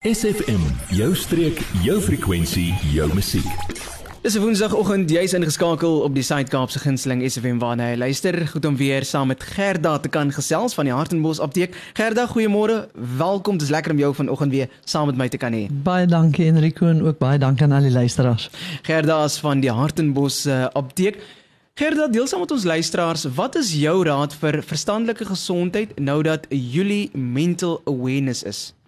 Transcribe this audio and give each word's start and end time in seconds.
SFM, 0.00 0.62
jou 0.96 1.10
streek, 1.12 1.58
jou 1.84 1.98
frekwensie, 2.00 2.70
jou 2.88 3.04
musiek. 3.12 3.48
Dis 4.22 4.34
'n 4.34 4.40
Woensdagoggend, 4.40 5.10
jy's 5.10 5.32
ingeskakel 5.32 6.00
op 6.00 6.14
die 6.14 6.22
Suid-Kaapse 6.22 6.78
gunsteling 6.78 7.20
SFM 7.30 7.58
waarna 7.58 7.90
jy 7.90 7.96
luister. 7.96 8.46
Goed 8.46 8.64
om 8.64 8.76
weer 8.76 9.04
saam 9.04 9.26
met 9.26 9.42
Gerda 9.42 9.98
te 9.98 10.08
kan 10.08 10.32
gesels 10.32 10.74
van 10.74 10.84
die 10.84 10.94
Hartenbos 10.94 11.38
Apteek. 11.38 11.76
Gerda, 11.92 12.26
goeiemôre. 12.26 12.88
Welkom. 13.16 13.58
Dis 13.58 13.68
lekker 13.68 13.92
om 13.92 13.98
jou 13.98 14.14
vanoggend 14.14 14.50
weer 14.50 14.68
saam 14.84 15.06
met 15.06 15.16
my 15.16 15.28
te 15.28 15.36
kan 15.36 15.52
hê. 15.52 15.68
Baie 15.70 16.06
dankie 16.06 16.46
Enrico 16.46 16.86
en 16.86 17.02
ook 17.02 17.18
baie 17.18 17.38
dankie 17.38 17.64
aan 17.64 17.72
al 17.72 17.82
die 17.82 17.90
luisteraars. 17.90 18.50
Gerda 18.82 19.24
is 19.24 19.38
van 19.38 19.60
die 19.60 19.70
Hartenbos 19.70 20.46
uh, 20.46 20.64
Apteek. 20.72 21.18
Gerda, 21.74 22.08
deel 22.08 22.26
saam 22.26 22.40
met 22.40 22.50
ons 22.50 22.64
luisteraars, 22.64 23.24
wat 23.24 23.54
is 23.54 23.74
jou 23.74 24.04
raad 24.04 24.34
vir 24.34 24.62
verstandelike 24.62 25.24
gesondheid 25.24 25.98
nou 25.98 26.22
dat 26.22 26.46
Julie 26.48 27.10
Mental 27.12 27.82
Awareness 27.84 28.42
is? 28.42 28.79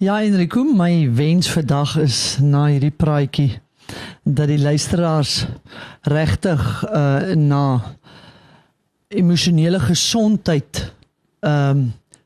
Ja, 0.00 0.22
Enrico, 0.22 0.62
my 0.64 1.10
wens 1.12 1.50
vandag 1.52 1.98
is 2.00 2.38
na 2.40 2.62
hierdie 2.70 2.94
praatjie 2.96 3.58
dat 4.24 4.48
die 4.48 4.56
luisteraars 4.56 5.42
regtig 6.08 6.62
uh 6.88 7.34
na 7.36 7.64
emosionele 9.12 9.76
gesondheid 9.84 10.80
ehm 11.44 11.76
um, 11.76 11.82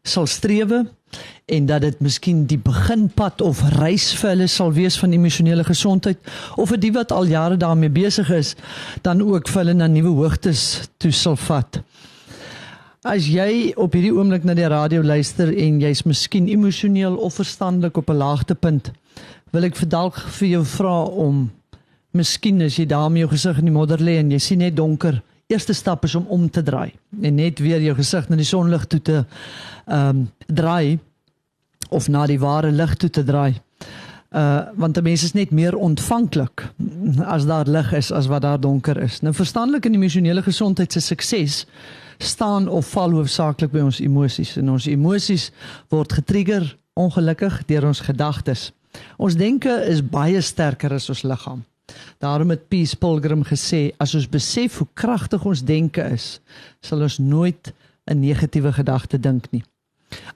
sal 0.07 0.31
strewe 0.31 0.85
en 1.51 1.67
dat 1.67 1.83
dit 1.83 1.99
miskien 1.99 2.47
die 2.47 2.61
beginpad 2.63 3.43
of 3.43 3.65
reis 3.75 4.13
vir 4.21 4.37
hulle 4.37 4.47
sal 4.47 4.71
wees 4.79 5.01
van 5.03 5.19
emosionele 5.19 5.67
gesondheid 5.67 6.31
of 6.55 6.71
vir 6.71 6.79
die 6.79 6.95
wat 6.95 7.11
al 7.13 7.27
jare 7.27 7.59
daarmee 7.59 7.91
besig 7.91 8.31
is 8.31 8.55
dan 9.03 9.27
ook 9.27 9.51
vir 9.51 9.65
hulle 9.65 9.75
na 9.75 9.91
nuwe 9.91 10.15
hoogtes 10.23 10.87
toe 10.97 11.11
sal 11.11 11.37
vat. 11.51 11.83
As 13.05 13.27
jy 13.29 13.75
op 13.77 13.93
hierdie 13.93 14.15
oomblik 14.17 14.47
na 14.49 14.55
die 14.57 14.65
radio 14.65 15.03
luister 15.05 15.51
en 15.53 15.77
jy's 15.83 16.07
miskien 16.09 16.47
emosioneel 16.49 17.19
of 17.21 17.35
verstandelik 17.37 17.99
op 18.01 18.09
'n 18.09 18.17
laagtepunt, 18.17 18.93
wil 19.53 19.65
ek 19.65 19.77
dalk 19.91 20.17
vir 20.17 20.49
jou 20.49 20.65
vra 20.65 21.03
om 21.05 21.51
miskien 22.13 22.63
as 22.63 22.79
jy 22.79 22.87
daar 22.87 23.11
met 23.11 23.21
jou 23.21 23.29
gesig 23.29 23.59
in 23.59 23.65
die 23.65 23.77
modder 23.77 23.99
lê 24.01 24.17
en 24.19 24.31
jy 24.31 24.39
sien 24.39 24.59
net 24.59 24.77
donker, 24.77 25.23
eerste 25.49 25.75
stap 25.75 26.05
is 26.05 26.15
om 26.15 26.25
om 26.29 26.49
te 26.51 26.63
draai 26.63 26.93
en 27.23 27.35
net 27.35 27.59
weer 27.59 27.81
jou 27.83 27.95
gesig 27.95 28.29
na 28.31 28.37
die 28.37 28.45
sonlig 28.45 28.87
toe 28.87 29.01
te 29.01 29.25
ehm 29.87 30.09
um, 30.09 30.31
draai 30.47 30.99
of 31.91 32.09
na 32.09 32.27
die 32.27 32.41
ware 32.41 32.71
lig 32.71 32.95
toe 32.97 33.11
te 33.11 33.23
draai. 33.23 33.55
Uh 34.33 34.63
want 34.77 34.97
'n 34.97 35.03
mens 35.03 35.25
is 35.25 35.35
net 35.35 35.51
meer 35.51 35.77
ontvanklik 35.77 36.73
as 37.25 37.45
daar 37.45 37.69
lig 37.69 37.93
is 37.93 38.13
as 38.13 38.27
wat 38.27 38.43
daar 38.43 38.61
donker 38.61 38.97
is. 38.97 39.21
Nou 39.21 39.35
verstandelike 39.35 39.89
en 39.89 39.95
emosionele 39.95 40.43
gesondheid 40.43 40.93
se 40.93 41.01
sukses 41.01 41.67
staan 42.19 42.69
of 42.69 42.87
val 42.95 43.11
hoofsaaklik 43.11 43.73
by 43.73 43.85
ons 43.85 44.01
emosies 44.01 44.57
en 44.57 44.71
ons 44.77 44.87
emosies 44.87 45.51
word 45.93 46.13
getrigger 46.13 46.77
ongelukkig 46.95 47.65
deur 47.67 47.87
ons 47.91 48.01
gedagtes. 48.01 48.73
Ons 49.19 49.37
denke 49.39 49.73
is 49.91 50.03
baie 50.03 50.41
sterker 50.41 50.95
as 50.95 51.09
ons 51.11 51.25
liggaam. 51.27 51.65
Daarom 52.23 52.51
het 52.55 52.69
Peace 52.69 52.97
Pilgrim 52.97 53.45
gesê 53.45 53.93
as 54.01 54.15
ons 54.15 54.29
besef 54.31 54.79
hoe 54.81 54.89
kragtig 54.95 55.45
ons 55.45 55.65
denke 55.67 56.05
is, 56.15 56.39
sal 56.81 57.03
ons 57.03 57.19
nooit 57.19 57.73
'n 58.07 58.21
negatiewe 58.21 58.73
gedagte 58.73 59.19
dink 59.21 59.51
nie. 59.53 59.65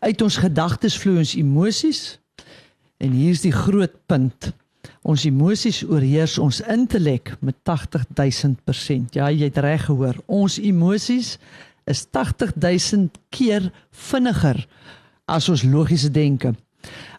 Uit 0.01 0.23
ons 0.23 0.37
gedagtes 0.37 0.99
vloei 0.99 1.19
ons 1.19 1.35
emosies 1.35 2.19
en 2.99 3.13
hier's 3.13 3.41
die 3.41 3.53
groot 3.53 3.95
punt. 4.07 4.53
Ons 5.03 5.25
emosies 5.25 5.83
oorheers 5.87 6.39
ons 6.39 6.61
intellek 6.61 7.35
met 7.41 7.57
80000%. 7.65 9.15
Ja, 9.17 9.31
jy 9.31 9.49
het 9.49 9.59
reg 9.59 9.85
gehoor. 9.89 10.19
Ons 10.27 10.59
emosies 10.59 11.37
is 11.89 12.07
80000 12.13 13.19
keer 13.31 13.71
vinniger 13.91 14.67
as 15.29 15.49
ons 15.49 15.63
logiese 15.63 16.11
denke. 16.11 16.55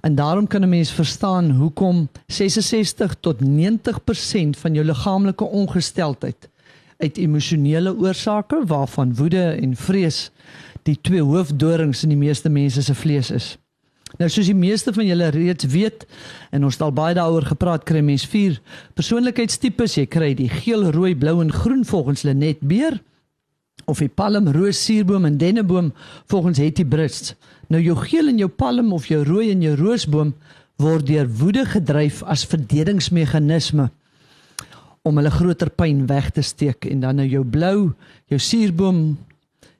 En 0.01 0.15
daarom 0.15 0.47
kan 0.47 0.61
'n 0.61 0.69
mens 0.69 0.91
verstaan 0.91 1.51
hoekom 1.51 2.09
66 2.27 3.15
tot 3.19 3.39
90% 3.41 4.57
van 4.57 4.73
jou 4.73 4.85
liggaamlike 4.85 5.43
ongesteldheid 5.43 6.49
uit 6.97 7.17
emosionele 7.17 7.97
oorsake 7.97 8.65
waarvan 8.65 9.15
woede 9.15 9.43
en 9.43 9.75
vrees 9.75 10.31
die 10.83 10.97
twee 11.01 11.21
hoofdorings 11.21 12.03
in 12.03 12.09
die 12.09 12.17
meeste 12.17 12.49
mense 12.49 12.81
se 12.81 12.95
vlees 12.95 13.31
is. 13.31 13.57
Nou 14.17 14.29
soos 14.31 14.49
die 14.49 14.57
meeste 14.57 14.93
van 14.95 15.05
julle 15.05 15.29
reeds 15.35 15.67
weet 15.69 16.07
en 16.55 16.65
ons 16.65 16.79
het 16.79 16.85
al 16.85 16.95
baie 16.95 17.17
daaroor 17.17 17.45
gepraat, 17.51 17.85
kry 17.85 18.01
mens 18.01 18.25
vier 18.29 18.57
persoonlikheidstipes. 18.97 19.99
Jy 19.99 20.07
kry 20.09 20.31
die 20.37 20.49
geel, 20.49 20.87
rooi, 20.95 21.13
blou 21.15 21.37
en 21.43 21.53
groen 21.53 21.85
volgens 21.85 22.25
Lenet 22.25 22.63
Beer 22.65 22.97
of 23.89 24.01
die 24.03 24.09
palm, 24.09 24.49
roos, 24.53 24.79
suurboom 24.85 25.25
en 25.25 25.37
denneboom 25.41 25.93
volgens 26.29 26.59
Hetty 26.61 26.85
Brits. 26.85 27.33
Nou 27.69 27.81
jou 27.81 27.95
geel 28.01 28.29
en 28.31 28.41
jou 28.41 28.49
palm 28.49 28.93
of 28.93 29.07
jou 29.09 29.21
rooi 29.25 29.49
en 29.53 29.63
jou 29.65 29.75
roosboom 29.77 30.33
word 30.79 31.07
deur 31.09 31.29
woede 31.39 31.65
gedryf 31.67 32.21
as 32.23 32.45
verdedigingsmeganisme 32.49 33.89
om 35.07 35.17
hulle 35.19 35.31
groter 35.31 35.71
pyn 35.73 36.05
weg 36.09 36.29
te 36.35 36.43
steek 36.45 36.85
en 36.89 37.01
dan 37.03 37.19
nou 37.19 37.27
jou 37.27 37.43
blou, 37.47 37.91
jou 38.29 38.39
suurboom, 38.39 39.17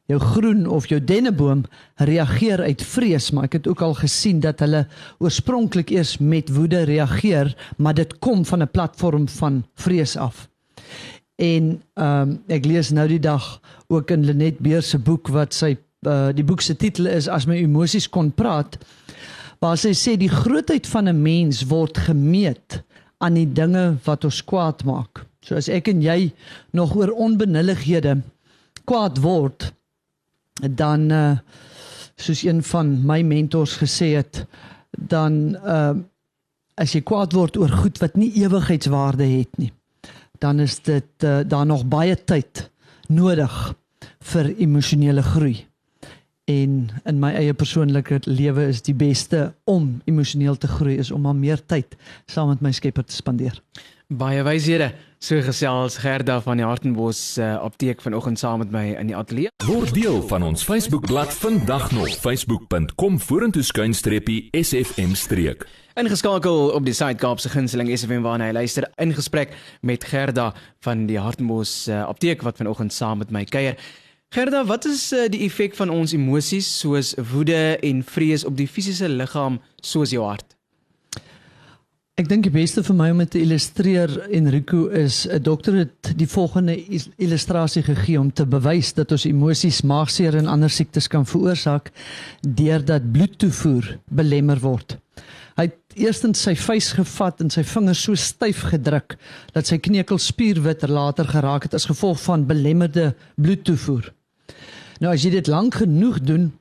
jou 0.09 0.19
groen 0.19 0.65
of 0.67 0.87
jou 0.89 0.97
denneboom 1.03 1.63
reageer 2.01 2.63
uit 2.65 2.81
vrees, 2.81 3.29
maar 3.31 3.49
ek 3.49 3.59
het 3.59 3.67
ook 3.69 3.81
al 3.85 3.93
gesien 3.99 4.41
dat 4.41 4.63
hulle 4.65 4.85
oorspronklik 5.21 5.93
eers 5.93 6.17
met 6.17 6.49
woede 6.53 6.81
reageer, 6.89 7.53
maar 7.77 7.93
dit 7.93 8.17
kom 8.19 8.45
van 8.45 8.63
'n 8.63 8.71
platform 8.71 9.27
van 9.27 9.63
vrees 9.75 10.17
af. 10.17 10.49
En 11.37 11.81
ehm 11.93 12.29
um, 12.29 12.41
ek 12.47 12.65
lees 12.65 12.89
nou 12.91 13.07
die 13.07 13.19
dag 13.19 13.61
ook 13.87 14.11
in 14.11 14.25
Lenet 14.25 14.59
Beer 14.59 14.81
se 14.81 14.97
boek 14.97 15.27
wat 15.27 15.53
sy 15.53 15.77
uh, 16.07 16.29
die 16.35 16.43
boek 16.43 16.61
se 16.61 16.75
titel 16.75 17.05
is 17.05 17.27
as 17.27 17.45
my 17.45 17.55
emosies 17.55 18.09
kon 18.09 18.31
praat 18.31 18.77
waar 19.59 19.77
sy 19.77 19.91
sê 19.93 20.17
die 20.17 20.31
grootheid 20.31 20.87
van 20.87 21.09
'n 21.09 21.21
mens 21.21 21.63
word 21.67 21.97
gemeet 21.97 22.83
aan 23.19 23.33
die 23.33 23.47
dinge 23.53 23.97
wat 24.03 24.23
ons 24.23 24.43
kwaad 24.43 24.83
maak. 24.83 25.25
So 25.41 25.55
as 25.55 25.67
ek 25.67 25.87
en 25.87 26.01
jy 26.01 26.31
nog 26.71 26.95
oor 26.95 27.11
onbenullighede 27.11 28.21
kwaad 28.85 29.19
word 29.19 29.71
dan 30.67 31.09
uh, 31.11 31.37
soos 32.15 32.43
een 32.43 32.63
van 32.63 33.05
my 33.05 33.21
mentors 33.21 33.77
gesê 33.79 34.13
het 34.17 34.45
dan 34.91 35.55
uh, 35.63 35.95
as 36.75 36.95
jy 36.95 37.01
kwaad 37.01 37.33
word 37.33 37.57
oor 37.57 37.71
goed 37.83 37.99
wat 38.03 38.15
nie 38.19 38.31
ewigheidswaarde 38.43 39.27
het 39.37 39.57
nie 39.57 39.71
dan 40.39 40.59
is 40.59 40.79
dit 40.81 41.23
uh, 41.23 41.39
daar 41.47 41.65
nog 41.65 41.85
baie 41.87 42.15
tyd 42.23 42.69
nodig 43.07 43.55
vir 44.31 44.53
emosionele 44.57 45.21
groei. 45.21 45.65
En 46.49 46.89
in 47.05 47.19
my 47.21 47.31
eie 47.37 47.53
persoonlike 47.53 48.21
lewe 48.25 48.69
is 48.71 48.81
die 48.85 48.95
beste 48.97 49.51
om 49.69 49.99
emosioneel 50.09 50.57
te 50.57 50.67
groei 50.67 50.97
is 50.97 51.11
om 51.11 51.21
maar 51.27 51.37
meer 51.37 51.61
tyd 51.65 51.93
saam 52.25 52.49
met 52.53 52.63
my 52.65 52.71
Skepper 52.73 53.05
te 53.05 53.13
spandeer. 53.13 53.59
Baie 54.09 54.41
wyshede. 54.41 54.87
So 55.21 55.37
gesels 55.45 55.99
Gerda 56.01 56.39
van 56.41 56.57
die 56.57 56.65
Hartenbos 56.65 57.37
uh, 57.37 57.59
apteek 57.61 58.01
vanoggend 58.01 58.39
saam 58.41 58.57
met 58.63 58.71
my 58.73 58.95
in 58.97 59.11
die 59.11 59.15
ateljee. 59.15 59.51
Word 59.67 59.93
deel 59.93 60.23
van 60.31 60.41
ons 60.47 60.63
Facebookblad 60.65 61.29
vandag 61.37 61.91
nog 61.93 62.15
facebook.com 62.17 63.19
vorentoe 63.21 63.61
skuinstreepie 63.61 64.49
sfm 64.49 65.13
streek. 65.13 65.67
Ingeskakel 65.93 66.73
op 66.73 66.89
die 66.89 66.97
Suid-Kaapse 66.97 67.53
gunsteling 67.53 67.93
SFM 67.93 68.25
waarna 68.25 68.49
hy 68.49 68.57
luister 68.57 68.89
in 68.97 69.13
gesprek 69.13 69.53
met 69.85 70.09
Gerda 70.09 70.55
van 70.81 71.05
die 71.05 71.21
Hartenbos 71.21 71.85
uh, 71.85 72.01
apteek 72.09 72.41
wat 72.41 72.57
vanoggend 72.57 72.95
saam 72.95 73.21
met 73.21 73.29
my 73.29 73.45
kuier. 73.45 73.77
Gerda, 74.33 74.65
wat 74.65 74.89
is 74.89 75.11
uh, 75.13 75.27
die 75.29 75.45
effek 75.45 75.77
van 75.77 75.93
ons 75.93 76.17
emosies 76.17 76.79
soos 76.81 77.13
woede 77.29 77.77
en 77.77 78.01
vrees 78.01 78.41
op 78.41 78.57
die 78.57 78.67
fisiese 78.67 79.05
liggaam 79.05 79.61
soos 79.85 80.17
jou 80.17 80.25
hart? 80.25 80.57
Ek 82.19 82.27
dink 82.27 82.43
die 82.43 82.51
beste 82.51 82.81
vir 82.83 82.95
my 82.99 83.05
om 83.13 83.21
dit 83.21 83.29
te 83.31 83.39
illustreer 83.39 84.11
Enrico 84.35 84.89
is 84.91 85.25
'n 85.25 85.39
dokter 85.39 85.73
het 85.77 86.09
die 86.19 86.27
volgende 86.27 86.75
illustrasie 87.15 87.83
gegee 87.83 88.19
om 88.19 88.33
te 88.33 88.45
bewys 88.45 88.91
dat 88.93 89.11
ons 89.11 89.23
emosies 89.25 89.81
maagseer 89.81 90.35
en 90.35 90.47
ander 90.47 90.69
siektes 90.69 91.07
kan 91.07 91.25
veroorsaak 91.25 91.91
deurdat 92.41 93.11
bloedtoevoer 93.11 93.99
belemmer 94.11 94.59
word. 94.59 94.97
Hy 95.55 95.63
het 95.63 95.77
eerstens 95.95 96.41
sy 96.41 96.55
vuis 96.55 96.91
gevat 96.91 97.39
en 97.39 97.49
sy 97.49 97.63
vingers 97.63 98.03
so 98.03 98.15
styf 98.15 98.61
gedruk 98.67 99.15
dat 99.53 99.67
sy 99.67 99.77
kneukelspierwit 99.77 100.89
later 100.89 101.25
geraak 101.25 101.63
het 101.63 101.73
as 101.73 101.87
gevolg 101.87 102.19
van 102.19 102.45
belemmerde 102.45 103.15
bloedtoevoer. 103.35 104.13
Nou 104.99 105.13
as 105.13 105.23
jy 105.23 105.29
dit 105.29 105.47
lank 105.47 105.75
genoeg 105.75 106.19
doen, 106.19 106.51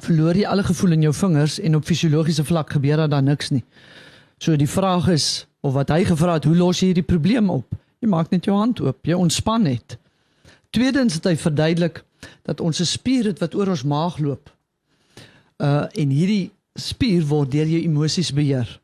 verloor 0.00 0.34
jy 0.34 0.44
alle 0.44 0.62
gevoel 0.62 0.92
in 0.92 1.02
jou 1.02 1.14
vingers 1.14 1.60
en 1.60 1.76
op 1.76 1.84
fisiologiese 1.84 2.44
vlak 2.44 2.72
gebeur 2.72 2.96
daar 2.96 3.08
dan 3.08 3.24
niks 3.24 3.50
nie. 3.50 3.62
So 4.42 4.56
die 4.58 4.68
vraag 4.68 5.06
is 5.08 5.46
of 5.62 5.76
wat 5.76 5.92
hy 5.94 6.02
gevra 6.04 6.34
het, 6.34 6.46
hoe 6.50 6.56
los 6.58 6.80
jy 6.82 6.90
hierdie 6.90 7.06
probleem 7.06 7.50
op? 7.54 7.76
Jy 8.02 8.08
maak 8.10 8.32
net 8.34 8.48
jou 8.48 8.56
hand 8.58 8.80
oop, 8.82 8.98
jy 9.06 9.14
ontspan 9.14 9.62
net. 9.68 9.94
Tweedens 10.74 11.20
het 11.20 11.28
hy 11.30 11.36
verduidelik 11.38 12.00
dat 12.48 12.60
ons 12.60 12.80
'n 12.80 12.88
spier 12.88 13.28
het 13.30 13.38
wat 13.38 13.54
oor 13.54 13.70
ons 13.70 13.84
maag 13.86 14.18
loop. 14.18 14.50
Uh 15.62 15.86
en 15.94 16.10
hierdie 16.10 16.50
spier 16.74 17.22
word 17.22 17.52
deur 17.52 17.66
jou 17.66 17.82
emosies 17.82 18.32
beheer. 18.32 18.80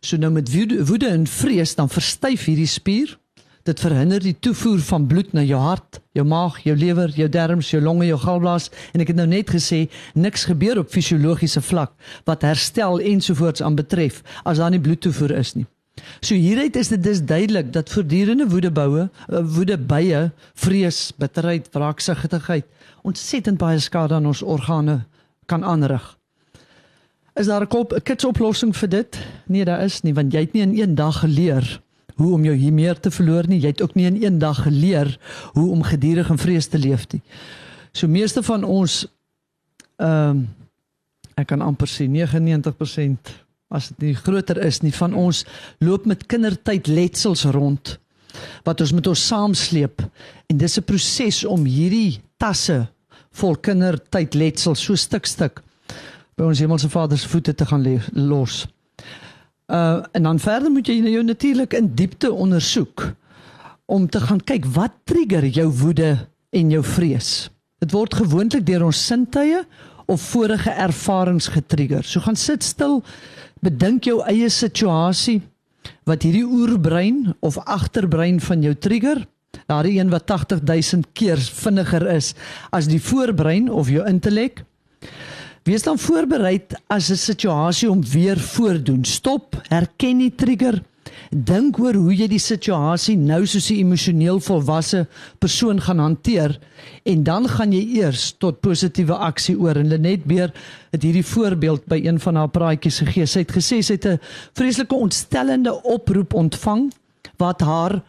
So 0.00 0.16
nou 0.16 0.30
met 0.32 0.48
woede, 0.52 0.86
woede 0.86 1.08
en 1.08 1.26
vrees 1.26 1.74
dan 1.74 1.88
verstyf 1.88 2.44
hierdie 2.44 2.66
spier 2.66 3.18
Dit 3.64 3.80
verhinder 3.80 4.20
die 4.20 4.34
toevoer 4.44 4.82
van 4.84 5.06
bloed 5.08 5.30
na 5.32 5.40
jou 5.40 5.56
hart, 5.56 6.02
jou 6.12 6.24
maag, 6.28 6.58
jou 6.66 6.74
lewer, 6.76 7.08
jou 7.16 7.28
darmes, 7.32 7.70
jou 7.72 7.78
longe, 7.80 8.04
jou 8.04 8.18
galblaas 8.20 8.66
en 8.92 9.00
ek 9.00 9.14
het 9.14 9.16
nou 9.16 9.24
net 9.30 9.48
gesê 9.54 9.86
niks 10.12 10.44
gebeur 10.50 10.82
op 10.82 10.90
fisiologiese 10.92 11.62
vlak 11.64 11.94
wat 12.28 12.44
herstel 12.44 13.00
ensovoorts 13.00 13.64
aanbetref 13.64 14.18
as 14.44 14.60
daar 14.60 14.74
nie 14.74 14.82
bloedtoevoer 14.84 15.32
is 15.38 15.54
nie. 15.56 15.64
So 16.20 16.36
hieruit 16.36 16.76
is 16.76 16.90
dit 16.92 17.00
dus 17.00 17.22
duidelik 17.24 17.70
dat 17.72 17.88
voortdurende 17.88 18.50
woedeboue, 18.52 19.06
eh, 19.08 19.40
woedebye, 19.56 20.20
vrees, 20.54 21.14
bitterheid, 21.16 21.70
wraaksigtigheid 21.72 22.68
ontsettend 23.02 23.56
baie 23.58 23.80
skade 23.80 24.14
aan 24.14 24.26
ons 24.26 24.42
organe 24.42 25.06
kan 25.48 25.64
aanrig. 25.64 26.04
Is 27.34 27.46
daar 27.46 27.64
'n 27.64 27.68
kop 27.68 27.92
'n 27.94 28.02
kitsoplossing 28.02 28.76
vir 28.76 28.88
dit? 28.88 29.18
Nee, 29.46 29.64
daar 29.64 29.84
is 29.84 30.02
nie 30.02 30.14
want 30.14 30.32
jy 30.32 30.40
het 30.40 30.52
nie 30.52 30.62
in 30.62 30.78
een 30.78 30.94
dag 30.94 31.20
geleer 31.20 31.80
hoe 32.14 32.32
om 32.34 32.44
jou 32.44 32.54
hier 32.54 32.98
te 33.00 33.10
verloor 33.10 33.48
nie. 33.48 33.60
Jy 33.60 33.74
het 33.74 33.82
ook 33.82 33.94
nie 33.94 34.06
in 34.06 34.22
een 34.22 34.38
dag 34.38 34.62
geleer 34.62 35.18
hoe 35.54 35.70
om 35.70 35.82
gedurig 35.82 36.30
in 36.30 36.38
vrees 36.38 36.66
te 36.66 36.78
leef 36.78 37.06
nie. 37.12 37.22
So 37.92 38.08
meeste 38.08 38.42
van 38.42 38.64
ons 38.64 39.06
ehm 39.96 40.30
um, 40.30 40.46
ek 41.34 41.48
kan 41.50 41.62
amper 41.66 41.90
sê 41.90 42.06
99% 42.06 43.30
as 43.74 43.88
dit 43.88 44.08
nie 44.08 44.14
groter 44.14 44.60
is 44.62 44.80
nie 44.84 44.92
van 44.94 45.14
ons 45.18 45.42
loop 45.82 46.06
met 46.06 46.26
kindertyd 46.30 46.86
letsels 46.86 47.42
rond 47.56 47.96
wat 48.66 48.80
ons 48.84 48.92
met 48.94 49.08
ons 49.10 49.26
saamsleep 49.28 50.04
en 50.46 50.56
dis 50.58 50.78
'n 50.78 50.86
proses 50.86 51.44
om 51.44 51.64
hierdie 51.64 52.20
tasse 52.38 52.86
vol 53.32 53.56
kindertyd 53.56 54.34
letsels 54.34 54.84
so 54.84 54.94
stuk 54.94 55.26
stuk 55.26 55.62
by 56.36 56.44
ons 56.44 56.58
hemelse 56.58 56.88
Vader 56.88 57.18
se 57.18 57.28
voete 57.28 57.54
te 57.54 57.66
gaan 57.66 57.84
los. 58.12 58.66
Uh 59.66 60.02
en 60.12 60.22
dan 60.22 60.38
verder 60.38 60.70
moet 60.70 60.86
jy 60.86 60.98
jou 61.08 61.22
natuurlik 61.24 61.72
in 61.72 61.94
diepte 61.94 62.32
ondersoek 62.32 63.14
om 63.86 64.08
te 64.08 64.20
gaan 64.20 64.40
kyk 64.44 64.66
wat 64.76 64.92
trigger 65.04 65.46
jou 65.46 65.68
woede 65.72 66.28
en 66.50 66.70
jou 66.70 66.82
vrees. 66.84 67.50
Dit 67.80 67.92
word 67.92 68.14
gewoonlik 68.14 68.66
deur 68.66 68.84
ons 68.84 69.06
sintuie 69.06 69.62
of 70.06 70.20
vorige 70.20 70.70
ervarings 70.70 71.48
getrigger. 71.48 72.04
So 72.04 72.20
gaan 72.20 72.36
sit 72.36 72.62
stil 72.62 73.02
bedink 73.64 74.04
jou 74.04 74.20
eie 74.28 74.50
situasie 74.52 75.40
wat 76.04 76.24
hierdie 76.24 76.44
oerbrein 76.44 77.34
of 77.40 77.58
agterbrein 77.64 78.40
van 78.40 78.62
jou 78.62 78.74
trigger 78.74 79.24
daardie 79.66 79.98
een 79.98 80.10
wat 80.12 80.30
80000 80.30 81.06
keer 81.12 81.40
vinniger 81.40 82.06
is 82.14 82.32
as 82.70 82.88
die 82.90 83.00
voorbrein 83.02 83.70
of 83.70 83.88
jou 83.92 84.04
intellek 84.08 84.64
wees 85.64 85.84
dan 85.84 85.98
voorbereid 85.98 86.76
as 86.86 87.10
'n 87.10 87.16
situasie 87.16 87.90
om 87.90 88.02
weer 88.04 88.38
voordoen. 88.38 89.04
Stop 89.04 89.60
herken 89.68 90.18
die 90.18 90.34
trigger. 90.34 90.82
Dink 91.30 91.78
oor 91.78 91.94
hoe 91.94 92.14
jy 92.14 92.28
die 92.28 92.38
situasie 92.38 93.16
nou 93.16 93.46
soos 93.46 93.70
'n 93.70 93.80
emosioneel 93.80 94.40
volwasse 94.40 95.06
persoon 95.38 95.80
gaan 95.80 95.98
hanteer 95.98 96.58
en 97.04 97.22
dan 97.22 97.48
gaan 97.48 97.72
jy 97.72 98.00
eers 98.00 98.34
tot 98.38 98.60
positiewe 98.60 99.14
aksie 99.14 99.58
oor. 99.58 99.76
En 99.76 99.88
Lenet 99.88 100.24
Beer 100.24 100.52
het 100.90 101.02
hierdie 101.02 101.24
voorbeeld 101.24 101.86
by 101.86 102.00
een 102.04 102.20
van 102.20 102.34
haar 102.36 102.48
praatjies 102.48 102.98
gegee. 102.98 103.26
Sy 103.26 103.38
het 103.38 103.52
gesê 103.52 103.82
sy 103.82 103.92
het 103.92 104.06
'n 104.06 104.20
vreeslike 104.52 104.94
ontstellende 104.94 105.82
oproep 105.82 106.34
ontvang 106.34 106.92
wat 107.36 107.60
haar 107.60 108.02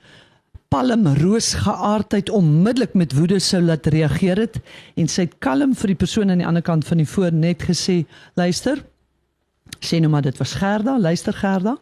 palm 0.76 1.08
roosgeaardheid 1.08 2.30
onmiddellik 2.36 2.98
met 3.00 3.14
woede 3.16 3.38
sou 3.40 3.62
laat 3.64 3.86
reageer 3.94 4.42
het 4.42 4.58
en 5.00 5.08
sy 5.08 5.24
het 5.24 5.38
kalm 5.40 5.72
vir 5.80 5.94
die 5.94 6.02
persoon 6.02 6.34
aan 6.34 6.42
die 6.42 6.48
ander 6.50 6.66
kant 6.68 6.84
van 6.90 7.00
die 7.00 7.08
voor 7.08 7.32
net 7.32 7.64
gesê 7.64 8.02
luister 8.36 8.82
sê 9.80 10.02
nou 10.02 10.10
maar 10.12 10.26
dit 10.26 10.38
was 10.42 10.56
Gerda, 10.60 10.98
luister 11.00 11.36
Gerda. 11.36 11.76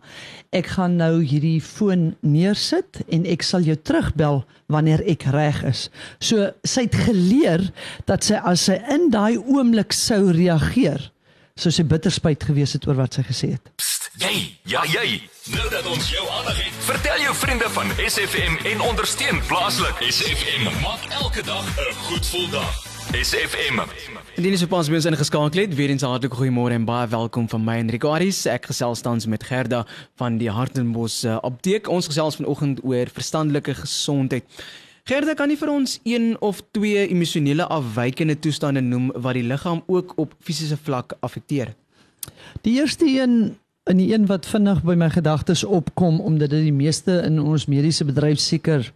Ek 0.54 0.70
gaan 0.76 0.98
nou 1.00 1.24
hierdie 1.24 1.62
foon 1.64 2.14
neersit 2.22 3.02
en 3.08 3.26
ek 3.30 3.46
sal 3.46 3.66
jou 3.66 3.76
terugbel 3.76 4.44
wanneer 4.72 5.02
ek 5.10 5.26
reg 5.34 5.64
is. 5.68 5.88
So 6.22 6.52
sy 6.68 6.86
het 6.86 6.98
geleer 7.08 7.66
dat 8.10 8.28
sy 8.28 8.40
as 8.44 8.68
sy 8.70 8.78
in 8.94 9.10
daai 9.14 9.38
oomblik 9.40 9.96
sou 9.96 10.28
reageer, 10.36 11.10
sou 11.60 11.70
sy 11.74 11.84
bitter 11.86 12.14
spyt 12.14 12.44
gewees 12.48 12.74
het 12.74 12.88
oor 12.90 12.98
wat 12.98 13.14
sy 13.14 13.24
gesê 13.28 13.52
het. 13.54 13.68
Psst, 13.78 14.10
jy, 14.22 14.34
ja 14.70 14.82
jy. 14.90 15.20
Nou 15.54 15.66
dat 15.70 15.86
ons 15.86 16.08
jou 16.10 16.24
aandag 16.40 16.58
het, 16.64 16.80
vertel 16.88 17.22
jou 17.28 17.36
vriende 17.44 17.70
van 17.76 17.94
SFM 18.02 18.58
en 18.72 18.82
ondersteun 18.82 19.42
plaaslik. 19.50 20.02
SFM 20.08 20.66
maak 20.82 21.06
elke 21.22 21.46
dag 21.46 21.66
'n 21.78 21.94
goed 22.08 22.26
gevoel 22.26 22.50
dag. 22.50 22.82
SFM. 23.14 23.78
Indien 24.36 24.56
jy 24.56 24.64
op 24.64 24.72
ons 24.72 24.90
mens 24.90 25.06
ingeskakel 25.06 25.62
het, 25.62 25.76
weer 25.76 25.90
eens 25.90 26.02
hartlik 26.02 26.34
goeiemôre 26.34 26.74
en 26.74 26.86
baie 26.86 27.08
welkom 27.08 27.50
van 27.50 27.64
my 27.64 27.76
Enrico 27.78 28.10
Aris. 28.10 28.46
Ek 28.46 28.66
gesels 28.66 29.02
tans 29.02 29.26
met 29.26 29.44
Gerda 29.44 29.86
van 30.16 30.38
die 30.38 30.50
Hartenbos 30.50 31.24
uh, 31.24 31.38
apteek. 31.38 31.88
Ons 31.88 32.08
gesels 32.10 32.36
vanoggend 32.36 32.80
oor 32.84 33.06
verstandelike 33.14 33.76
gesondheid. 33.76 34.44
Gerda, 35.04 35.34
kan 35.36 35.52
jy 35.52 35.58
vir 35.60 35.68
ons 35.68 35.98
een 36.08 36.30
of 36.40 36.62
twee 36.72 37.02
emosionele 37.12 37.66
afwykende 37.68 38.38
toestande 38.40 38.80
noem 38.80 39.10
wat 39.20 39.36
die 39.36 39.44
liggaam 39.44 39.82
ook 39.92 40.14
op 40.16 40.32
fisiese 40.40 40.78
vlak 40.80 41.18
affekteer? 41.20 41.74
Die 42.64 42.78
eerste 42.78 43.10
een 43.12 43.34
en 43.84 44.00
die 44.00 44.14
een 44.14 44.30
wat 44.30 44.48
vinnig 44.48 44.80
by 44.88 44.96
my 44.96 45.10
gedagtes 45.12 45.66
opkom 45.68 46.22
omdat 46.24 46.56
dit 46.56 46.70
die 46.70 46.78
meeste 46.78 47.18
in 47.28 47.42
ons 47.42 47.68
mediese 47.68 48.08
bedryf 48.08 48.40
seker 48.40 48.94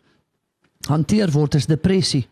hanteer 0.88 1.36
word 1.36 1.60
is 1.60 1.68
depressie. 1.68 2.24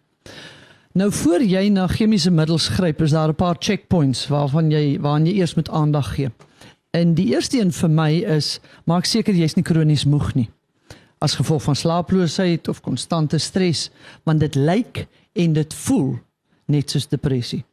Nou 0.96 1.12
voor 1.12 1.44
jy 1.44 1.68
na 1.68 1.90
chemiese 1.92 2.32
middels 2.32 2.70
gryp, 2.78 3.04
is 3.04 3.12
daar 3.12 3.36
'n 3.36 3.36
paar 3.36 3.60
checkpoints 3.60 4.28
waarvan 4.32 4.72
jy 4.72 5.00
waaraan 5.02 5.28
jy 5.28 5.36
eers 5.36 5.56
moet 5.56 5.70
aandag 5.70 6.16
gee. 6.16 6.32
En 6.92 7.14
die 7.14 7.36
eerste 7.36 7.60
een 7.60 7.72
vir 7.72 7.90
my 7.90 8.12
is 8.40 8.60
maak 8.86 9.06
seker 9.06 9.36
jy's 9.36 9.56
nie 9.56 9.64
kronies 9.64 10.06
moeg 10.06 10.34
nie. 10.36 10.50
As 11.26 11.38
gevolg 11.40 11.64
van 11.66 11.76
slaaploosheid 11.76 12.68
of 12.70 12.84
konstante 12.86 13.40
stres, 13.42 13.90
want 14.24 14.44
dit 14.44 14.56
lyk 14.56 15.06
en 15.34 15.56
dit 15.58 15.78
voel 15.86 16.12
net 16.70 16.92
soos 16.94 17.08
depressie. 17.10 17.64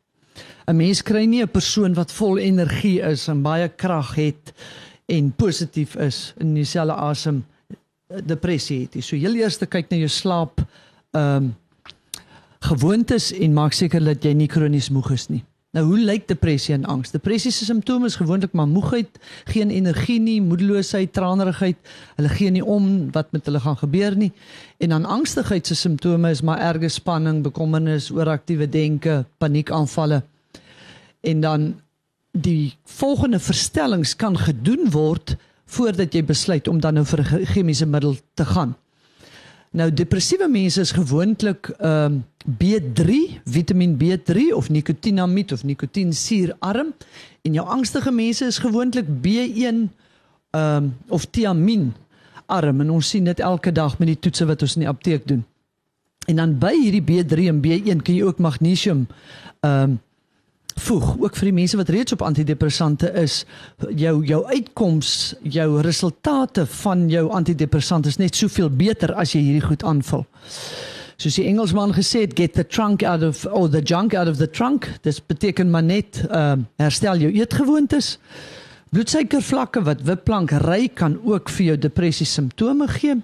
'n 0.66 0.76
Mens 0.76 1.02
kry 1.02 1.24
nie 1.24 1.42
'n 1.42 1.48
persoon 1.48 1.94
wat 1.94 2.12
vol 2.12 2.38
energie 2.38 3.00
is 3.00 3.28
en 3.28 3.42
baie 3.42 3.68
krag 3.68 4.14
het 4.14 4.52
en 5.06 5.32
positief 5.32 5.96
is 5.96 6.34
in 6.38 6.54
dieselfde 6.54 6.94
asem 6.94 7.44
depressie 8.24 8.80
het. 8.80 9.04
So 9.04 9.16
heel 9.16 9.34
eers 9.34 9.58
kyk 9.58 9.90
na 9.90 9.96
jou 9.96 10.08
slaap 10.08 10.60
ehm 11.12 11.36
um, 11.36 11.54
gewoontes 12.62 13.32
en 13.32 13.52
maak 13.52 13.72
seker 13.72 14.04
dat 14.04 14.24
jy 14.24 14.32
nie 14.32 14.46
kronies 14.46 14.88
moeg 14.90 15.10
is 15.10 15.28
nie. 15.28 15.44
Nou 15.72 15.86
hoe 15.86 15.98
lyk 16.04 16.26
depressie 16.28 16.74
en 16.74 16.82
angs? 16.84 17.14
Depressie 17.14 17.50
se 17.50 17.64
simptome 17.64 18.10
is 18.10 18.18
gewoonlik 18.20 18.52
maar 18.52 18.68
moegheid, 18.68 19.08
geen 19.48 19.70
energie 19.72 20.18
nie, 20.20 20.36
moedeloosheid, 20.44 21.12
tranerigheid. 21.16 21.78
Hulle 22.18 22.28
gee 22.28 22.52
nie 22.52 22.64
om 22.64 22.90
wat 23.14 23.30
met 23.32 23.48
hulle 23.48 23.62
gaan 23.64 23.78
gebeur 23.80 24.16
nie. 24.16 24.28
En 24.84 24.92
dan 24.92 25.08
angstigheid 25.08 25.66
se 25.66 25.74
simptome 25.74 26.30
is 26.30 26.42
maar 26.44 26.60
erge 26.60 26.90
spanning, 26.92 27.40
bekommernis, 27.42 28.10
ooraktiewe 28.12 28.68
denke, 28.68 29.22
paniekaanvalle. 29.40 30.20
En 31.24 31.40
dan 31.40 31.66
die 32.36 32.76
volgende 32.84 33.40
verstellings 33.40 34.12
kan 34.16 34.36
gedoen 34.36 34.90
word 34.92 35.36
voordat 35.72 36.12
jy 36.12 36.24
besluit 36.24 36.68
om 36.68 36.80
dan 36.84 37.00
nou 37.00 37.06
vir 37.06 37.24
'n 37.24 37.46
chemiese 37.46 37.86
middel 37.86 38.16
te 38.34 38.44
gaan. 38.44 38.76
Nou 39.72 39.88
depressiewe 39.88 40.48
mense 40.52 40.80
is 40.80 40.92
gewoonlik 40.92 41.70
ehm 41.78 42.04
um, 42.12 42.24
B3, 42.58 43.14
Vitamiin 43.44 43.94
B3 43.96 44.50
of 44.52 44.68
nikotinamied 44.68 45.52
of 45.52 45.62
nikotiensuurarm 45.62 46.90
en 47.42 47.54
jou 47.54 47.66
angstige 47.66 48.10
mense 48.10 48.44
is 48.44 48.58
gewoonlik 48.58 49.06
B1 49.24 49.62
ehm 49.62 49.86
um, 50.52 50.94
of 51.08 51.24
tiamin 51.24 51.92
arm 52.46 52.80
en 52.80 52.90
ons 52.90 53.08
sien 53.08 53.24
dit 53.24 53.40
elke 53.40 53.72
dag 53.72 53.98
met 53.98 54.10
die 54.10 54.18
toetse 54.18 54.46
wat 54.46 54.62
ons 54.62 54.74
in 54.74 54.84
die 54.84 54.90
apteek 54.90 55.24
doen. 55.26 55.44
En 56.26 56.36
dan 56.36 56.58
by 56.58 56.74
hierdie 56.76 57.04
B3 57.08 57.48
en 57.48 57.62
B1 57.64 58.02
kan 58.04 58.14
jy 58.14 58.22
ook 58.22 58.38
magnesium 58.38 59.06
ehm 59.60 59.82
um, 59.82 60.00
voeg 60.86 61.16
ook 61.20 61.36
vir 61.38 61.48
die 61.50 61.56
mense 61.56 61.78
wat 61.78 61.90
reeds 61.94 62.14
op 62.14 62.22
antidepressante 62.26 63.10
is 63.22 63.42
jou 63.88 64.14
jou 64.26 64.40
uitkoms 64.46 65.34
jou 65.56 65.68
resultate 65.84 66.66
van 66.82 67.08
jou 67.10 67.28
antidepressante 67.30 68.12
is 68.12 68.20
net 68.20 68.38
soveel 68.38 68.70
beter 68.70 69.14
as 69.14 69.34
jy 69.34 69.42
hierdie 69.46 69.66
goed 69.66 69.84
aanvul. 69.86 70.26
Soos 71.22 71.38
die 71.38 71.46
Engelsman 71.46 71.94
gesê 71.94 72.24
het 72.26 72.36
get 72.38 72.56
the 72.58 72.66
trunk 72.66 73.04
out 73.06 73.22
of 73.22 73.44
or 73.46 73.68
the 73.70 73.82
junk 73.82 74.14
out 74.14 74.28
of 74.28 74.40
the 74.40 74.50
trunk. 74.50 74.88
Dis 75.06 75.20
beteken 75.22 75.70
maar 75.70 75.84
net 75.86 76.24
uh, 76.28 76.56
herstel 76.82 77.22
jou 77.22 77.30
eetgewoontes. 77.30 78.16
Bloedsuikervlakke 78.92 79.84
wat 79.86 80.02
wipplank 80.08 80.50
ry 80.66 80.88
kan 80.94 81.20
ook 81.24 81.52
vir 81.56 81.72
jou 81.72 81.76
depressie 81.88 82.26
simptome 82.26 82.88
gee 82.98 83.20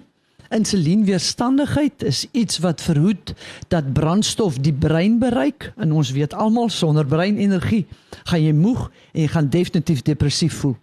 Insulienweerstandigheid 0.49 2.03
is 2.03 2.25
iets 2.31 2.57
wat 2.57 2.81
verhoed 2.81 3.33
dat 3.67 3.93
brandstof 3.93 4.57
die 4.57 4.73
brein 4.73 5.19
bereik 5.21 5.71
en 5.77 5.91
ons 5.93 6.11
weet 6.11 6.33
almal 6.33 6.71
sonder 6.73 7.05
breinenergie 7.05 7.85
gaan 8.23 8.41
jy 8.41 8.53
moeg 8.57 8.87
en 9.13 9.21
jy 9.21 9.27
gaan 9.29 9.49
definitief 9.49 10.01
depressief 10.07 10.61
voel. 10.63 10.77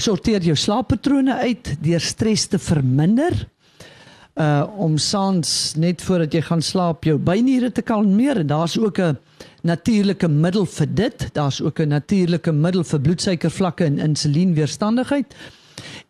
Sorteer 0.00 0.44
jou 0.44 0.56
slaappatrone 0.56 1.36
uit 1.44 1.74
deur 1.84 2.00
stres 2.00 2.46
te 2.48 2.58
verminder. 2.58 3.36
Uh 4.34 4.64
om 4.82 4.96
saans 4.98 5.74
net 5.78 6.02
voordat 6.02 6.32
jy 6.34 6.40
gaan 6.42 6.62
slaap 6.62 7.04
jou 7.06 7.18
byniere 7.22 7.70
te 7.72 7.84
kalmeer 7.86 8.40
en 8.40 8.46
daar's 8.46 8.78
ook 8.78 8.98
'n 8.98 9.18
natuurlike 9.62 10.28
middel 10.28 10.66
vir 10.66 10.86
dit. 10.94 11.28
Daar's 11.32 11.60
ook 11.60 11.78
'n 11.80 11.88
natuurlike 11.88 12.52
middel 12.52 12.84
vir 12.84 13.00
bloedsuikervlakke 13.00 13.84
en 13.84 13.98
insulienweerstandigheid. 13.98 15.34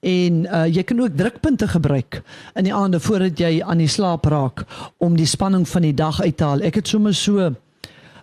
En 0.00 0.44
uh, 0.44 0.66
jy 0.68 0.82
kan 0.82 1.00
ook 1.00 1.16
drukpunte 1.16 1.68
gebruik 1.68 2.22
in 2.54 2.68
die 2.68 2.74
aande 2.74 3.00
voordat 3.00 3.38
jy 3.38 3.62
aan 3.62 3.80
die 3.80 3.88
slaap 3.88 4.24
raak 4.24 4.64
om 4.98 5.16
die 5.16 5.28
spanning 5.28 5.68
van 5.68 5.82
die 5.82 5.94
dag 5.94 6.20
uit 6.20 6.36
te 6.36 6.44
haal. 6.44 6.60
Ek 6.60 6.74
het 6.74 6.88
sommer 6.88 7.14
so 7.14 7.40
'n 7.48 7.56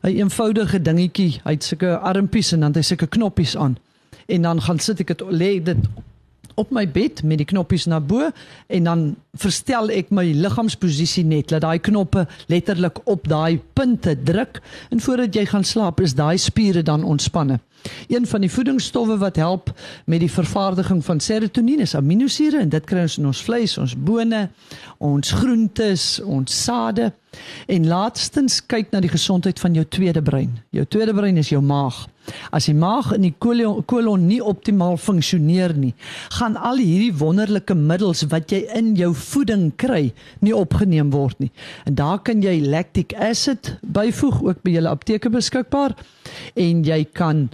eenvoudige 0.01 0.81
dingetjie, 0.81 1.41
hy 1.43 1.51
het 1.51 1.63
sulke 1.63 1.97
armpies 1.97 2.51
en 2.51 2.59
dan 2.59 2.73
het 2.73 2.75
hy 2.75 2.81
sulke 2.81 3.07
knoppies 3.07 3.57
aan. 3.57 3.77
En 4.25 4.41
dan 4.41 4.61
gaan 4.61 4.79
sit 4.79 4.99
ek 4.99 5.07
dit 5.07 5.21
lê 5.29 5.63
dit 5.63 5.77
op 6.55 6.71
my 6.71 6.85
bed 6.91 7.23
met 7.23 7.37
die 7.41 7.47
knoppies 7.47 7.85
na 7.85 7.99
bo 7.99 8.29
en 8.67 8.83
dan 8.83 9.03
verstel 9.39 9.89
ek 9.93 10.11
my 10.11 10.25
liggaamsposisie 10.35 11.23
net 11.27 11.53
dat 11.53 11.63
daai 11.65 11.79
knoppe 11.79 12.25
letterlik 12.51 13.01
op 13.05 13.27
daai 13.27 13.59
punte 13.73 14.15
druk 14.23 14.61
en 14.89 14.99
voordat 14.99 15.35
jy 15.35 15.45
gaan 15.45 15.67
slaap 15.67 16.01
is 16.01 16.15
daai 16.15 16.37
spiere 16.37 16.83
dan 16.83 17.03
ontspanne. 17.03 17.59
Een 18.07 18.27
van 18.27 18.41
die 18.41 18.51
voedingsstowwe 18.51 19.17
wat 19.17 19.35
help 19.35 19.71
met 20.05 20.19
die 20.19 20.31
vervaardiging 20.31 21.05
van 21.05 21.19
serotonien 21.19 21.79
is 21.79 21.95
aminosure 21.95 22.59
en 22.59 22.69
dit 22.69 22.85
kry 22.85 23.05
ons 23.07 23.17
in 23.17 23.25
ons 23.25 23.43
vleis, 23.43 23.77
ons 23.77 23.95
bone, 23.97 24.49
ons 24.97 25.31
groentes, 25.31 26.05
ons 26.25 26.63
sade. 26.63 27.11
En 27.71 27.87
laastens 27.87 28.59
kyk 28.67 28.91
na 28.91 28.99
die 28.99 29.11
gesondheid 29.11 29.59
van 29.59 29.75
jou 29.77 29.85
tweede 29.87 30.21
brein. 30.21 30.57
Jou 30.75 30.83
tweede 30.85 31.13
brein 31.15 31.39
is 31.39 31.51
jou 31.53 31.61
maag. 31.63 32.03
As 32.53 32.67
die 32.69 32.75
maag 32.77 33.13
in 33.15 33.23
die 33.25 33.33
kolon 33.39 34.27
nie 34.27 34.41
optimaal 34.43 34.97
funksioneer 35.01 35.73
nie, 35.77 35.93
gaan 36.37 36.57
al 36.59 36.81
hierdie 36.83 37.15
wonderlike 37.17 37.75
middels 37.77 38.25
wat 38.33 38.51
jy 38.51 38.65
in 38.77 38.93
jou 38.99 39.13
voeding 39.15 39.71
kry, 39.81 40.11
nie 40.43 40.53
opgeneem 40.55 41.09
word 41.15 41.39
nie. 41.41 41.51
En 41.87 41.95
daar 41.97 42.19
kan 42.19 42.43
jy 42.43 42.59
lactic 42.61 43.15
acid 43.15 43.77
byvoeg 43.81 44.43
ook 44.43 44.61
by 44.65 44.75
julle 44.75 44.91
apteke 44.91 45.31
beskikbaar 45.33 45.95
en 46.59 46.85
jy 46.85 47.03
kan 47.15 47.47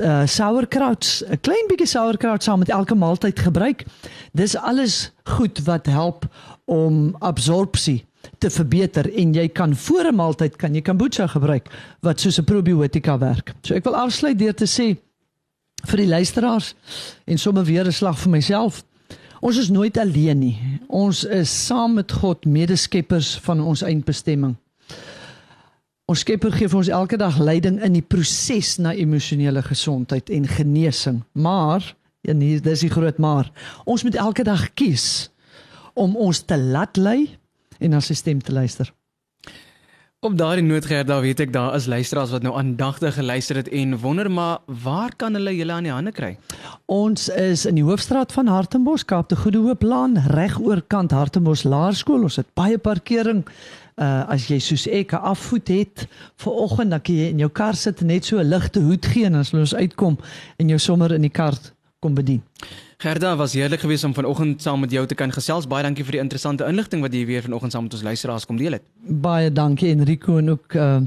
uh 0.00 0.22
sauerkraut, 0.24 1.24
'n 1.28 1.40
klein 1.40 1.66
bietjie 1.68 1.86
sauerkraut 1.86 2.42
saam 2.42 2.58
met 2.58 2.68
elke 2.68 2.94
maaltyd 2.94 3.38
gebruik. 3.38 3.84
Dis 4.32 4.56
alles 4.56 5.12
goed 5.24 5.64
wat 5.64 5.86
help 5.86 6.24
om 6.64 7.16
absorpsie 7.18 8.04
te 8.38 8.50
verbeter 8.50 9.14
en 9.14 9.34
jy 9.34 9.48
kan 9.48 9.76
voor 9.76 10.06
'n 10.06 10.14
maaltyd 10.14 10.56
kan 10.56 10.74
jy 10.74 10.82
kombucha 10.82 11.26
gebruik 11.26 11.68
wat 12.00 12.20
soos 12.20 12.38
'n 12.38 12.44
probiotika 12.44 13.18
werk. 13.18 13.52
So 13.62 13.74
ek 13.74 13.84
wil 13.84 13.96
afsluit 13.96 14.38
deur 14.38 14.54
te 14.54 14.66
sê 14.66 14.96
vir 15.86 15.96
die 15.96 16.08
luisteraars 16.08 16.74
en 17.24 17.38
sommer 17.38 17.64
weer 17.64 17.86
'n 17.86 17.92
slag 17.92 18.18
vir 18.18 18.30
myself. 18.30 18.84
Ons 19.40 19.56
is 19.56 19.70
nooit 19.70 19.96
alleen 19.98 20.38
nie. 20.38 20.58
Ons 20.86 21.24
is 21.24 21.66
saam 21.66 21.94
met 21.94 22.12
God 22.12 22.44
medeskeppers 22.44 23.38
van 23.42 23.60
ons 23.60 23.82
eindbestemming. 23.82 24.56
Ons 26.10 26.24
Skepper 26.24 26.50
gee 26.50 26.68
vir 26.68 26.80
ons 26.80 26.90
elke 26.90 27.16
dag 27.20 27.36
leiding 27.38 27.78
in 27.84 27.94
die 27.94 28.02
proses 28.02 28.74
na 28.82 28.94
emosionele 28.98 29.62
gesondheid 29.62 30.30
en 30.34 30.48
genesing. 30.50 31.20
Maar, 31.32 31.84
en 32.26 32.42
hier 32.42 32.62
dis 32.62 32.82
die 32.82 32.90
groot 32.90 33.20
maar, 33.22 33.50
ons 33.86 34.02
moet 34.02 34.18
elke 34.18 34.42
dag 34.46 34.66
kies 34.74 35.30
om 35.94 36.16
ons 36.16 36.42
te 36.42 36.58
laat 36.58 36.98
lei 36.98 37.36
en 37.78 37.94
na 37.94 38.00
sy 38.02 38.16
stem 38.18 38.42
te 38.42 38.54
luister. 38.54 38.90
Op 40.22 40.36
daardie 40.38 40.62
noodgeer 40.62 41.02
daar 41.02 41.24
weet 41.24 41.40
ek 41.42 41.50
daar 41.50 41.72
is 41.74 41.88
luisteraars 41.90 42.30
wat 42.30 42.44
nou 42.46 42.52
aandagtig 42.54 43.16
geluister 43.16 43.58
het 43.58 43.68
en 43.74 43.96
wonder 43.98 44.28
maar 44.30 44.60
waar 44.84 45.10
kan 45.18 45.34
hulle 45.34 45.50
julle 45.56 45.72
aan 45.74 45.88
die 45.88 45.90
hande 45.90 46.12
kry? 46.14 46.36
Ons 46.86 47.24
is 47.26 47.64
in 47.66 47.74
die 47.74 47.82
hoofstraat 47.82 48.30
van 48.30 48.46
Hartenbos, 48.46 49.02
Kaap 49.02 49.32
te 49.32 49.36
Goeie 49.40 49.58
Hoop 49.58 49.82
Laan, 49.82 50.14
reg 50.30 50.60
oorkant 50.62 51.10
Hartenbos 51.10 51.64
Laerskool. 51.66 52.22
Ons 52.22 52.38
het 52.38 52.46
baie 52.54 52.78
parkering. 52.78 53.42
Uh 53.98 54.22
as 54.30 54.46
jy 54.46 54.60
soos 54.62 54.86
ek 54.86 55.10
'n 55.12 55.26
afvoet 55.34 55.68
het 55.68 56.06
vir 56.38 56.52
oggend, 56.52 56.90
dan 56.94 57.02
kan 57.02 57.14
jy 57.14 57.28
in 57.34 57.42
jou 57.42 57.50
kar 57.50 57.74
sit 57.74 58.00
en 58.00 58.06
net 58.06 58.24
so 58.24 58.38
'n 58.38 58.46
ligte 58.46 58.80
hoed 58.80 59.06
gee 59.06 59.26
en 59.26 59.34
as 59.34 59.52
ons 59.54 59.74
uitkom 59.74 60.18
en 60.56 60.68
jou 60.68 60.78
sommer 60.78 61.12
in 61.12 61.22
die 61.22 61.34
kar 61.34 61.58
kom 62.02 62.14
bedien. 62.18 62.42
Gerda, 63.02 63.36
was 63.36 63.54
heerlik 63.58 63.80
geweest 63.82 64.04
om 64.04 64.14
vanoggend 64.14 64.62
saam 64.62 64.80
met 64.82 64.90
jou 64.90 65.06
te 65.06 65.14
kan 65.18 65.32
gesels. 65.32 65.66
Baie 65.70 65.86
dankie 65.86 66.04
vir 66.06 66.18
die 66.18 66.22
interessante 66.22 66.66
inligting 66.66 67.02
wat 67.02 67.14
jy 67.14 67.22
weer 67.26 67.46
vanoggend 67.46 67.74
saam 67.74 67.86
met 67.86 67.94
ons 67.98 68.02
luisteraars 68.02 68.46
kom 68.46 68.58
deel 68.58 68.78
het. 68.78 68.86
Baie 69.06 69.52
dankie 69.52 69.94
Enrico 69.94 70.38
en 70.42 70.56
ook 70.56 70.78
uh 70.78 71.00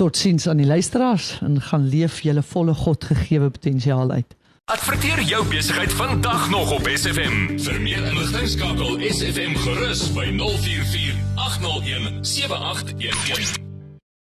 totsiens 0.00 0.46
aan 0.48 0.56
die 0.56 0.66
luisteraars 0.66 1.40
en 1.44 1.58
gaan 1.60 1.88
leef 1.92 2.22
julle 2.24 2.42
volle 2.42 2.74
God 2.74 3.04
gegeewe 3.04 3.50
potensiaal 3.50 4.10
uit. 4.10 4.36
Adverteer 4.64 5.20
jou 5.28 5.44
besigheid 5.50 5.92
vandag 5.92 6.50
nog 6.50 6.72
op 6.72 6.88
SFM. 6.94 7.58
Vir 7.58 7.80
meer 7.80 8.04
inligting 8.12 8.48
skakel 8.48 9.00
SFM 9.10 9.56
gerus 9.66 10.06
by 10.16 10.30
044 10.38 11.18
801 11.34 12.22
7811. 12.24 13.69